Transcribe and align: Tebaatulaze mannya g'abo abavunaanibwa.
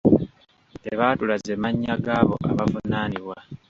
Tebaatulaze 0.83 1.53
mannya 1.63 1.93
g'abo 2.03 2.35
abavunaanibwa. 2.49 3.37